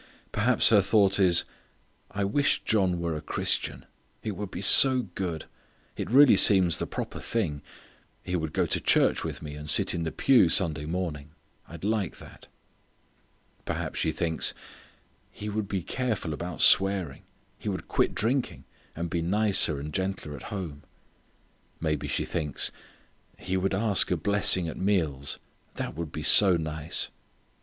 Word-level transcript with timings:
Perhaps 0.31 0.69
her 0.69 0.81
thought 0.81 1.19
is: 1.19 1.43
"I 2.09 2.23
wish 2.23 2.63
John 2.63 2.99
were 2.99 3.15
a 3.15 3.21
Christian: 3.21 3.85
it 4.23 4.31
would 4.31 4.49
be 4.49 4.59
so 4.63 5.03
good: 5.13 5.45
it 5.95 6.09
really 6.09 6.37
seems 6.37 6.79
the 6.79 6.87
proper 6.87 7.19
thing: 7.19 7.61
he 8.23 8.35
would 8.35 8.51
go 8.51 8.65
to 8.65 8.81
church 8.81 9.23
with 9.23 9.43
me, 9.43 9.53
and 9.53 9.69
sit 9.69 9.93
in 9.93 10.01
the 10.01 10.11
pew 10.11 10.49
Sunday 10.49 10.87
morning: 10.87 11.33
I'd 11.67 11.83
like 11.83 12.17
that." 12.17 12.47
Perhaps 13.63 13.99
she 13.99 14.11
thinks: 14.11 14.55
"He 15.29 15.49
would 15.49 15.67
be 15.67 15.83
careful 15.83 16.33
about 16.33 16.61
swearing; 16.63 17.21
he 17.59 17.69
would 17.69 17.87
quit 17.87 18.15
drinking; 18.15 18.63
and 18.95 19.07
be 19.07 19.21
nicer 19.21 19.79
and 19.79 19.93
gentler 19.93 20.35
at 20.35 20.49
home." 20.49 20.81
Maybe 21.79 22.07
she 22.07 22.25
thinks: 22.25 22.71
"He 23.37 23.55
would 23.55 23.75
ask 23.75 24.09
a 24.09 24.17
blessing 24.17 24.67
at 24.67 24.77
the 24.77 24.83
meals; 24.83 25.37
that 25.75 25.93
would 25.93 26.11
be 26.11 26.23
so 26.23 26.57
nice." 26.57 27.11